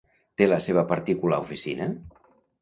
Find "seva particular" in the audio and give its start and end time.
0.67-1.39